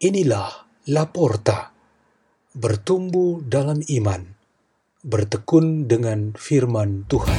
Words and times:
Inilah 0.00 0.64
Laporta, 0.88 1.76
bertumbuh 2.56 3.44
dalam 3.44 3.84
iman, 3.84 4.32
bertekun 5.04 5.92
dengan 5.92 6.32
firman 6.32 7.04
Tuhan. 7.04 7.36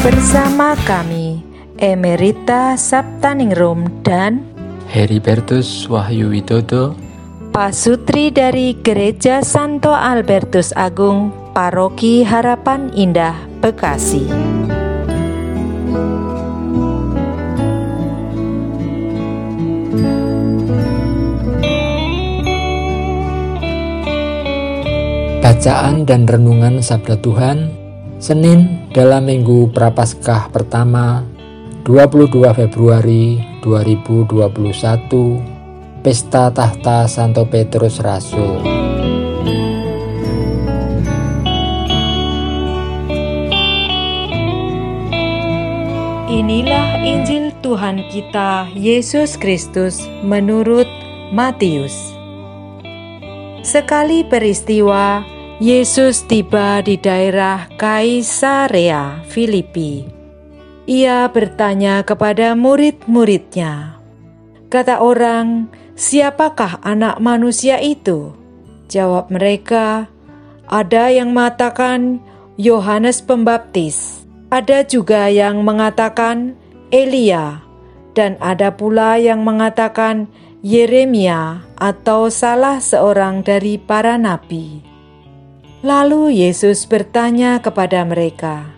Bersama 0.00 0.72
kami, 0.88 1.44
Emerita 1.76 2.80
Saptaningrum 2.80 4.00
dan 4.00 4.40
Heribertus 4.88 5.84
Wahyu 5.84 6.32
Widodo, 6.32 6.96
Pasutri 7.52 8.32
dari 8.32 8.80
Gereja 8.80 9.44
Santo 9.44 9.92
Albertus 9.92 10.72
Agung, 10.72 11.28
Paroki 11.52 12.24
Harapan 12.24 12.88
Indah, 12.96 13.36
Bekasi. 13.60 14.24
Bacaan 25.64 26.04
dan 26.04 26.28
Renungan 26.28 26.84
Sabda 26.84 27.16
Tuhan 27.24 27.72
Senin 28.20 28.84
dalam 28.92 29.24
Minggu 29.24 29.72
Prapaskah 29.72 30.52
pertama 30.52 31.24
22 31.88 32.36
Februari 32.52 33.40
2021 33.64 36.04
Pesta 36.04 36.52
Tahta 36.52 37.08
Santo 37.08 37.48
Petrus 37.48 37.96
Rasul 38.04 38.60
Inilah 46.28 47.00
Injil 47.00 47.56
Tuhan 47.64 48.04
kita 48.12 48.68
Yesus 48.76 49.40
Kristus 49.40 50.04
menurut 50.20 50.84
Matius. 51.32 52.12
Sekali 53.64 54.28
peristiwa, 54.28 55.24
Yesus 55.64 56.28
tiba 56.28 56.84
di 56.84 57.00
daerah 57.00 57.72
Kaisarea 57.80 59.24
Filipi. 59.24 60.04
Ia 60.84 61.24
bertanya 61.32 62.04
kepada 62.04 62.52
murid-muridnya, 62.52 63.96
"Kata 64.68 65.00
orang, 65.00 65.72
siapakah 65.96 66.84
Anak 66.84 67.16
Manusia 67.16 67.80
itu?" 67.80 68.36
Jawab 68.92 69.32
mereka, 69.32 70.12
"Ada 70.68 71.08
yang 71.08 71.32
mengatakan 71.32 72.20
Yohanes 72.60 73.24
Pembaptis, 73.24 74.28
ada 74.52 74.84
juga 74.84 75.32
yang 75.32 75.64
mengatakan 75.64 76.60
Elia, 76.92 77.64
dan 78.12 78.36
ada 78.44 78.68
pula 78.68 79.16
yang 79.16 79.40
mengatakan 79.40 80.28
Yeremia 80.60 81.64
atau 81.80 82.28
salah 82.28 82.84
seorang 82.84 83.40
dari 83.40 83.80
para 83.80 84.20
nabi." 84.20 84.92
Lalu 85.84 86.40
Yesus 86.40 86.88
bertanya 86.88 87.60
kepada 87.60 88.08
mereka, 88.08 88.72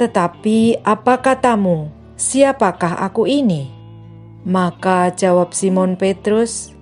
"Tetapi 0.00 0.80
apa 0.80 1.20
katamu? 1.20 1.92
Siapakah 2.16 3.04
aku 3.04 3.28
ini?" 3.28 3.68
Maka 4.48 5.12
jawab 5.12 5.52
Simon 5.52 6.00
Petrus, 6.00 6.72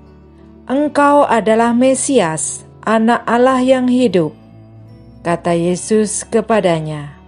"Engkau 0.71 1.27
adalah 1.27 1.75
Mesias, 1.75 2.63
Anak 2.87 3.27
Allah 3.27 3.59
yang 3.59 3.91
hidup." 3.91 4.39
Kata 5.27 5.59
Yesus 5.59 6.23
kepadanya, 6.23 7.19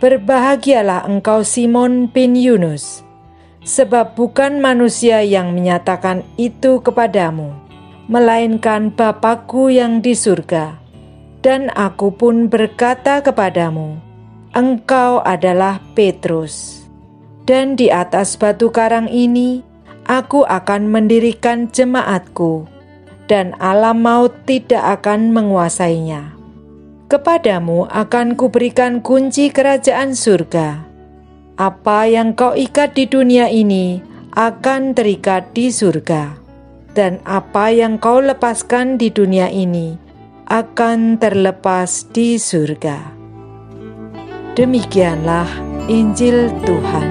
"Berbahagialah 0.00 1.04
engkau, 1.04 1.44
Simon 1.44 2.08
bin 2.08 2.32
Yunus, 2.32 3.04
sebab 3.68 4.16
bukan 4.16 4.64
manusia 4.64 5.20
yang 5.20 5.52
menyatakan 5.52 6.24
itu 6.40 6.80
kepadamu, 6.80 7.52
melainkan 8.08 8.88
Bapakku 8.88 9.68
yang 9.68 10.00
di 10.00 10.16
surga." 10.16 10.81
Dan 11.42 11.68
aku 11.74 12.14
pun 12.14 12.46
berkata 12.46 13.18
kepadamu, 13.20 13.98
Engkau 14.54 15.18
adalah 15.26 15.82
Petrus, 15.98 16.86
dan 17.44 17.74
di 17.74 17.90
atas 17.90 18.38
batu 18.38 18.70
karang 18.70 19.10
ini 19.10 19.66
aku 20.06 20.46
akan 20.46 20.86
mendirikan 20.86 21.66
jemaatku, 21.74 22.70
dan 23.26 23.58
alam 23.58 24.06
maut 24.06 24.32
tidak 24.46 25.02
akan 25.02 25.34
menguasainya. 25.34 26.38
Kepadamu 27.10 27.90
akan 27.92 28.38
kuberikan 28.38 29.04
kunci 29.04 29.52
kerajaan 29.52 30.16
surga. 30.16 30.88
Apa 31.60 32.08
yang 32.08 32.32
kau 32.32 32.56
ikat 32.56 32.96
di 32.96 33.04
dunia 33.04 33.52
ini 33.52 34.00
akan 34.32 34.96
terikat 34.96 35.52
di 35.52 35.68
surga, 35.68 36.38
dan 36.96 37.20
apa 37.28 37.68
yang 37.68 38.00
kau 38.00 38.22
lepaskan 38.22 38.96
di 38.96 39.12
dunia 39.12 39.52
ini 39.52 40.11
akan 40.52 41.16
terlepas 41.16 42.12
di 42.12 42.36
surga. 42.36 43.00
Demikianlah 44.52 45.48
Injil 45.88 46.52
Tuhan. 46.68 47.08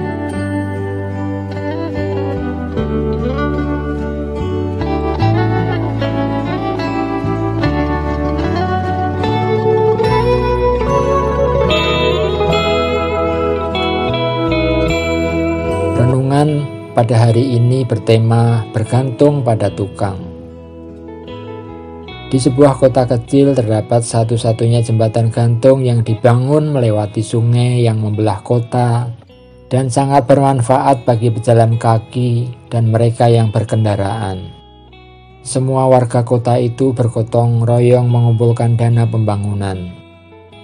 Renungan 15.98 16.62
pada 16.94 17.26
hari 17.26 17.58
ini 17.58 17.82
bertema 17.82 18.62
bergantung 18.70 19.42
pada 19.42 19.66
tukang. 19.66 20.31
Di 22.32 22.40
sebuah 22.40 22.80
kota 22.80 23.04
kecil 23.04 23.52
terdapat 23.52 24.00
satu-satunya 24.00 24.80
jembatan 24.80 25.28
gantung 25.28 25.84
yang 25.84 26.00
dibangun 26.00 26.72
melewati 26.72 27.20
sungai 27.20 27.84
yang 27.84 28.00
membelah 28.00 28.40
kota 28.40 29.12
dan 29.68 29.92
sangat 29.92 30.24
bermanfaat 30.24 31.04
bagi 31.04 31.28
pejalan 31.28 31.76
kaki 31.76 32.48
dan 32.72 32.88
mereka 32.88 33.28
yang 33.28 33.52
berkendaraan. 33.52 34.48
Semua 35.44 35.84
warga 35.92 36.24
kota 36.24 36.56
itu 36.56 36.96
bergotong 36.96 37.68
royong 37.68 38.08
mengumpulkan 38.08 38.80
dana 38.80 39.04
pembangunan. 39.04 39.92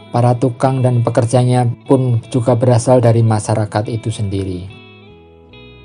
Para 0.08 0.40
tukang 0.40 0.80
dan 0.80 1.04
pekerjanya 1.04 1.68
pun 1.84 2.24
juga 2.32 2.56
berasal 2.56 3.04
dari 3.04 3.20
masyarakat 3.20 3.92
itu 3.92 4.08
sendiri. 4.08 4.78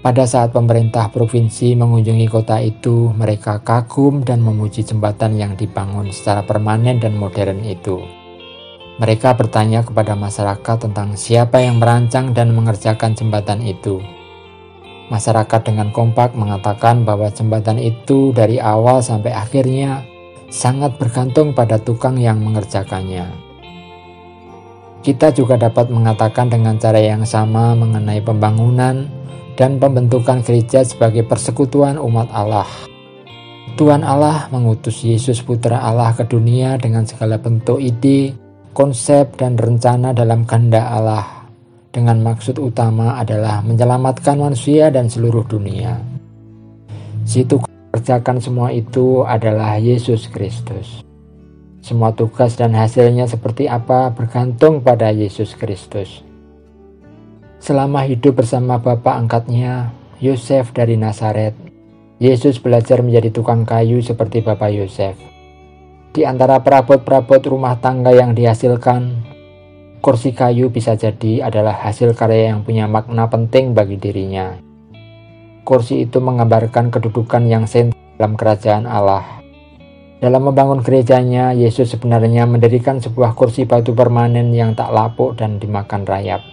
Pada 0.03 0.27
saat 0.27 0.51
pemerintah 0.51 1.07
provinsi 1.07 1.79
mengunjungi 1.79 2.27
kota 2.27 2.59
itu, 2.59 3.15
mereka 3.15 3.63
kagum 3.63 4.19
dan 4.19 4.43
memuji 4.43 4.83
jembatan 4.83 5.39
yang 5.39 5.55
dibangun 5.55 6.11
secara 6.11 6.43
permanen 6.43 6.99
dan 6.99 7.15
modern 7.15 7.63
itu. 7.63 8.03
Mereka 8.99 9.31
bertanya 9.39 9.79
kepada 9.79 10.11
masyarakat 10.19 10.75
tentang 10.83 11.15
siapa 11.15 11.63
yang 11.63 11.79
merancang 11.79 12.35
dan 12.35 12.51
mengerjakan 12.51 13.15
jembatan 13.15 13.63
itu. 13.63 14.03
Masyarakat 15.07 15.71
dengan 15.71 15.95
kompak 15.95 16.35
mengatakan 16.35 17.07
bahwa 17.07 17.31
jembatan 17.31 17.79
itu 17.79 18.35
dari 18.35 18.59
awal 18.59 18.99
sampai 18.99 19.31
akhirnya 19.31 20.03
sangat 20.51 20.99
bergantung 20.99 21.55
pada 21.55 21.79
tukang 21.79 22.19
yang 22.19 22.43
mengerjakannya. 22.43 23.31
Kita 24.99 25.31
juga 25.31 25.55
dapat 25.55 25.87
mengatakan 25.87 26.51
dengan 26.51 26.75
cara 26.75 26.99
yang 26.99 27.23
sama 27.23 27.71
mengenai 27.71 28.19
pembangunan 28.19 29.23
dan 29.53 29.77
pembentukan 29.77 30.41
gereja 30.41 30.81
sebagai 30.81 31.25
persekutuan 31.25 32.01
umat 32.01 32.29
Allah. 32.33 32.67
Tuhan 33.73 34.05
Allah 34.05 34.49
mengutus 34.53 35.01
Yesus 35.01 35.41
Putra 35.41 35.81
Allah 35.81 36.13
ke 36.13 36.25
dunia 36.29 36.77
dengan 36.77 37.05
segala 37.09 37.41
bentuk 37.41 37.81
ide, 37.81 38.33
konsep, 38.77 39.33
dan 39.33 39.57
rencana 39.57 40.13
dalam 40.13 40.45
kehendak 40.45 40.85
Allah, 40.85 41.25
dengan 41.89 42.21
maksud 42.21 42.61
utama 42.61 43.17
adalah 43.17 43.65
menyelamatkan 43.65 44.37
manusia 44.37 44.93
dan 44.93 45.09
seluruh 45.09 45.45
dunia. 45.49 45.97
Situ 47.25 47.57
kerjakan 47.93 48.37
semua 48.37 48.69
itu 48.69 49.25
adalah 49.25 49.77
Yesus 49.81 50.29
Kristus. 50.29 51.01
Semua 51.83 52.13
tugas 52.13 52.55
dan 52.55 52.77
hasilnya 52.77 53.25
seperti 53.25 53.67
apa 53.67 54.13
bergantung 54.13 54.85
pada 54.85 55.11
Yesus 55.11 55.57
Kristus. 55.57 56.32
Selama 57.63 58.03
hidup 58.03 58.43
bersama 58.43 58.75
bapak 58.75 59.23
angkatnya, 59.23 59.95
Yosef 60.19 60.75
dari 60.75 60.99
Nazaret, 60.99 61.55
Yesus 62.19 62.59
belajar 62.59 62.99
menjadi 62.99 63.31
tukang 63.31 63.63
kayu 63.63 64.03
seperti 64.03 64.43
Bapak 64.43 64.67
Yosef. 64.67 65.15
Di 66.11 66.27
antara 66.27 66.59
perabot-perabot 66.59 67.39
rumah 67.47 67.79
tangga 67.79 68.11
yang 68.11 68.35
dihasilkan, 68.35 69.15
kursi 70.03 70.35
kayu 70.35 70.75
bisa 70.75 70.99
jadi 70.99 71.47
adalah 71.47 71.71
hasil 71.87 72.11
karya 72.19 72.51
yang 72.51 72.67
punya 72.67 72.83
makna 72.83 73.31
penting 73.31 73.71
bagi 73.71 73.95
dirinya. 73.95 74.59
Kursi 75.63 76.03
itu 76.03 76.19
menggambarkan 76.19 76.91
kedudukan 76.91 77.47
yang 77.47 77.63
sentral 77.63 77.95
dalam 78.19 78.35
kerajaan 78.35 78.83
Allah. 78.83 79.23
Dalam 80.19 80.51
membangun 80.51 80.83
gerejanya, 80.83 81.55
Yesus 81.55 81.95
sebenarnya 81.95 82.43
mendirikan 82.43 82.99
sebuah 82.99 83.31
kursi 83.39 83.63
batu 83.63 83.95
permanen 83.95 84.51
yang 84.51 84.75
tak 84.75 84.91
lapuk 84.91 85.39
dan 85.39 85.63
dimakan 85.63 86.03
rayap. 86.03 86.52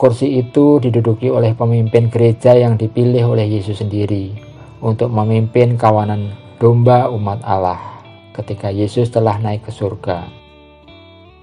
Kursi 0.00 0.40
itu 0.40 0.80
diduduki 0.80 1.28
oleh 1.28 1.52
pemimpin 1.52 2.08
gereja 2.08 2.56
yang 2.56 2.80
dipilih 2.80 3.36
oleh 3.36 3.44
Yesus 3.44 3.84
sendiri, 3.84 4.32
untuk 4.80 5.12
memimpin 5.12 5.76
kawanan 5.76 6.32
domba 6.56 7.12
umat 7.12 7.44
Allah 7.44 8.00
ketika 8.32 8.72
Yesus 8.72 9.12
telah 9.12 9.36
naik 9.36 9.68
ke 9.68 9.72
surga. 9.76 10.24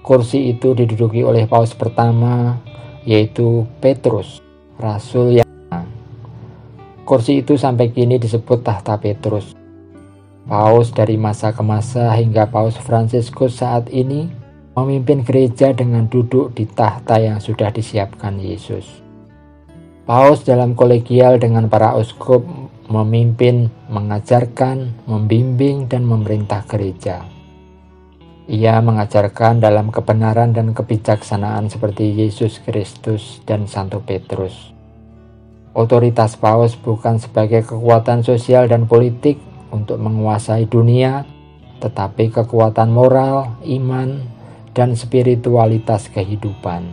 Kursi 0.02 0.50
itu 0.50 0.74
diduduki 0.74 1.22
oleh 1.22 1.46
paus 1.46 1.70
pertama, 1.70 2.58
yaitu 3.06 3.62
Petrus, 3.78 4.42
rasul 4.74 5.38
yang 5.38 5.46
Kursi 7.06 7.46
itu 7.46 7.54
sampai 7.54 7.94
kini 7.94 8.18
disebut 8.18 8.66
tahta 8.66 8.98
Petrus. 8.98 9.54
Paus 10.50 10.90
dari 10.90 11.14
masa 11.14 11.54
ke 11.54 11.62
masa 11.62 12.10
hingga 12.18 12.50
Paus 12.50 12.74
Fransiskus 12.74 13.62
saat 13.62 13.86
ini 13.94 14.26
memimpin 14.78 15.26
gereja 15.26 15.74
dengan 15.74 16.06
duduk 16.06 16.54
di 16.54 16.66
tahta 16.66 17.18
yang 17.18 17.42
sudah 17.42 17.74
disiapkan 17.74 18.38
Yesus. 18.38 19.02
Paus 20.06 20.46
dalam 20.46 20.72
kolegial 20.78 21.36
dengan 21.36 21.66
para 21.66 21.92
uskup 21.98 22.46
memimpin, 22.88 23.68
mengajarkan, 23.92 25.04
membimbing, 25.04 25.86
dan 25.86 26.08
memerintah 26.08 26.64
gereja. 26.64 27.28
Ia 28.48 28.80
mengajarkan 28.80 29.60
dalam 29.60 29.92
kebenaran 29.92 30.56
dan 30.56 30.72
kebijaksanaan 30.72 31.68
seperti 31.68 32.16
Yesus 32.16 32.64
Kristus 32.64 33.44
dan 33.44 33.68
Santo 33.68 34.00
Petrus. 34.00 34.72
Otoritas 35.76 36.40
paus 36.40 36.72
bukan 36.80 37.20
sebagai 37.20 37.68
kekuatan 37.68 38.24
sosial 38.24 38.64
dan 38.64 38.88
politik 38.88 39.36
untuk 39.68 40.00
menguasai 40.00 40.64
dunia, 40.64 41.28
tetapi 41.84 42.32
kekuatan 42.32 42.88
moral, 42.88 43.60
iman, 43.68 44.24
dan 44.78 44.94
spiritualitas 44.94 46.06
kehidupan. 46.14 46.86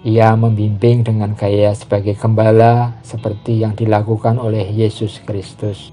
Ia 0.00 0.32
membimbing 0.32 1.04
dengan 1.04 1.36
gaya 1.36 1.76
sebagai 1.76 2.16
gembala 2.16 2.96
seperti 3.04 3.60
yang 3.60 3.76
dilakukan 3.76 4.40
oleh 4.40 4.64
Yesus 4.72 5.20
Kristus. 5.28 5.92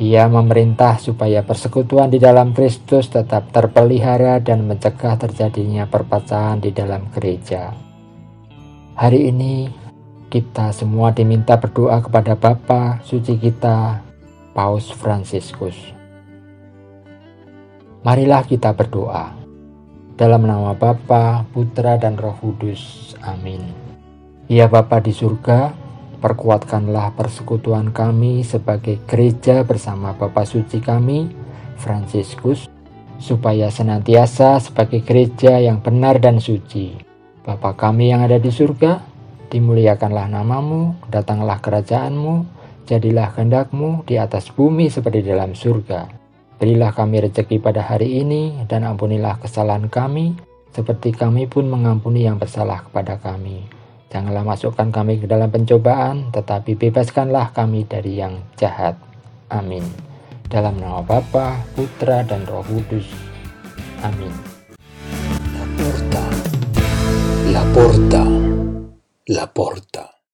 Ia 0.00 0.24
memerintah 0.24 0.96
supaya 0.96 1.44
persekutuan 1.44 2.08
di 2.08 2.16
dalam 2.16 2.56
Kristus 2.56 3.12
tetap 3.12 3.52
terpelihara 3.52 4.40
dan 4.40 4.64
mencegah 4.64 5.20
terjadinya 5.20 5.84
perpecahan 5.84 6.64
di 6.64 6.72
dalam 6.72 7.12
gereja. 7.12 7.76
Hari 8.96 9.20
ini 9.28 9.68
kita 10.32 10.72
semua 10.72 11.12
diminta 11.12 11.60
berdoa 11.60 12.00
kepada 12.00 12.32
Bapa 12.34 13.04
suci 13.04 13.36
kita, 13.36 14.00
Paus 14.56 14.88
Fransiskus. 14.88 15.76
Marilah 18.04 18.44
kita 18.44 18.72
berdoa. 18.72 19.43
Dalam 20.14 20.46
nama 20.46 20.78
Bapa, 20.78 21.42
Putra, 21.50 21.98
dan 21.98 22.14
Roh 22.14 22.38
Kudus. 22.38 23.14
Amin. 23.18 23.66
Ya 24.46 24.70
Bapa 24.70 25.02
di 25.02 25.10
surga, 25.10 25.74
perkuatkanlah 26.22 27.18
persekutuan 27.18 27.90
kami 27.90 28.46
sebagai 28.46 29.02
gereja 29.10 29.66
bersama 29.66 30.14
Bapa 30.14 30.46
suci 30.46 30.78
kami, 30.78 31.34
Fransiskus, 31.82 32.70
supaya 33.18 33.74
senantiasa 33.74 34.62
sebagai 34.62 35.02
gereja 35.02 35.58
yang 35.58 35.82
benar 35.82 36.22
dan 36.22 36.38
suci. 36.38 36.94
Bapa 37.42 37.74
kami 37.74 38.14
yang 38.14 38.22
ada 38.22 38.38
di 38.38 38.54
surga, 38.54 39.02
dimuliakanlah 39.50 40.30
namamu, 40.30 40.94
datanglah 41.10 41.58
kerajaanmu, 41.58 42.46
jadilah 42.86 43.34
kehendakmu 43.34 44.06
di 44.06 44.14
atas 44.14 44.46
bumi 44.54 44.86
seperti 44.86 45.26
dalam 45.26 45.58
surga. 45.58 46.23
Berilah 46.64 46.96
kami 46.96 47.20
rezeki 47.20 47.60
pada 47.60 47.84
hari 47.84 48.24
ini, 48.24 48.64
dan 48.64 48.88
ampunilah 48.88 49.36
kesalahan 49.36 49.84
kami, 49.92 50.32
seperti 50.72 51.12
kami 51.12 51.44
pun 51.44 51.68
mengampuni 51.68 52.24
yang 52.24 52.40
bersalah 52.40 52.88
kepada 52.88 53.20
kami. 53.20 53.68
Janganlah 54.08 54.48
masukkan 54.48 54.88
kami 54.88 55.20
ke 55.20 55.28
dalam 55.28 55.52
pencobaan, 55.52 56.32
tetapi 56.32 56.72
bebaskanlah 56.72 57.52
kami 57.52 57.84
dari 57.84 58.16
yang 58.16 58.40
jahat. 58.56 58.96
Amin. 59.52 59.84
Dalam 60.48 60.80
nama 60.80 61.04
Bapa, 61.04 61.60
Putra, 61.76 62.24
dan 62.24 62.48
Roh 62.48 62.64
Kudus. 62.64 63.12
Amin. 64.00 64.32
La 65.52 65.68
porta. 65.76 66.24
La 67.52 67.62
porta. 67.76 68.24
La 69.28 69.44
porta. 69.52 70.13